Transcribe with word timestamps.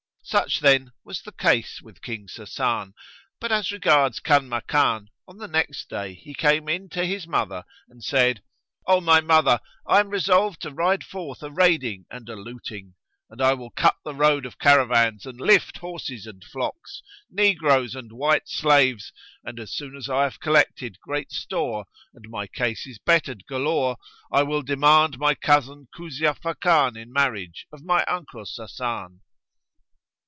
Such, 0.23 0.61
then, 0.61 0.93
was 1.03 1.21
the 1.23 1.33
case 1.33 1.81
with 1.81 2.01
King 2.01 2.27
Sasan; 2.27 2.93
but 3.41 3.51
as 3.51 3.69
regards 3.69 4.21
Kanmakan, 4.21 5.07
on 5.27 5.39
the 5.39 5.47
next 5.47 5.89
day 5.89 6.13
he 6.13 6.33
came 6.33 6.69
in 6.69 6.87
to 6.89 7.03
his 7.05 7.27
mother 7.27 7.65
and 7.89 8.01
said, 8.01 8.41
"O 8.85 9.01
my 9.01 9.19
mother! 9.19 9.59
I 9.85 9.99
am 9.99 10.09
resolved 10.09 10.61
to 10.61 10.71
ride 10.71 11.03
forth 11.03 11.43
a 11.43 11.51
raiding 11.51 12.05
and 12.09 12.29
a 12.29 12.37
looting: 12.37 12.93
and 13.29 13.41
I 13.41 13.55
will 13.55 13.71
cut 13.71 13.97
the 14.05 14.15
road 14.15 14.45
of 14.45 14.59
caravans 14.59 15.25
and 15.25 15.37
lift 15.41 15.79
horses 15.79 16.25
and 16.25 16.41
flocks, 16.45 17.01
negroes 17.29 17.93
and 17.93 18.13
white 18.13 18.47
slaves 18.47 19.11
and, 19.43 19.59
as 19.59 19.73
soon 19.73 19.97
as 19.97 20.07
I 20.07 20.23
have 20.23 20.39
collected 20.39 21.01
great 21.01 21.33
store 21.33 21.87
and 22.13 22.29
my 22.29 22.47
case 22.47 22.87
is 22.87 22.99
bettered 22.99 23.45
galore, 23.47 23.97
I 24.31 24.43
will 24.43 24.61
demand 24.61 25.17
my 25.19 25.35
cousin 25.35 25.89
Kuzia 25.93 26.35
Fakan 26.35 26.95
in 26.95 27.11
marriage 27.11 27.65
of 27.73 27.83
my 27.83 28.05
uncle 28.05 28.45
Sasan." 28.45 29.19